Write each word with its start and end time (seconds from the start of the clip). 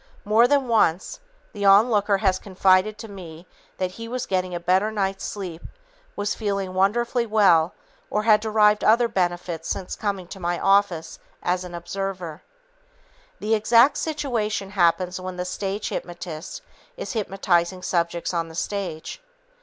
More 0.25 0.47
than 0.47 0.67
once, 0.67 1.19
the 1.53 1.63
onlooker 1.65 2.17
has 2.17 2.39
confided 2.39 2.97
to 2.97 3.07
me 3.07 3.45
that 3.77 3.91
he 3.91 4.07
was 4.07 4.25
getting 4.25 4.55
a 4.55 4.59
better 4.59 4.91
night's 4.91 5.23
sleep, 5.23 5.61
was 6.15 6.33
feeling 6.33 6.73
wonderfully 6.73 7.27
well 7.27 7.75
or 8.09 8.23
had 8.23 8.39
derived 8.41 8.83
other 8.83 9.07
benefits 9.07 9.69
since 9.69 9.95
coming 9.95 10.25
to 10.29 10.39
my 10.39 10.57
office 10.57 11.19
as 11.43 11.63
an 11.63 11.75
"observer." 11.75 12.41
The 13.39 13.53
exact 13.53 13.95
situation 13.95 14.71
happens 14.71 15.21
when 15.21 15.37
the 15.37 15.45
stage 15.45 15.89
hypnotist 15.89 16.63
is 16.97 17.13
hypnotizing 17.13 17.83
subjects 17.83 18.33
on 18.33 18.47
the 18.49 18.55
stage. 18.55 19.21